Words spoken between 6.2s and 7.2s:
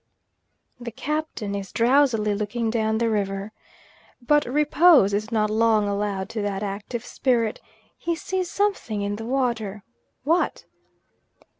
to that active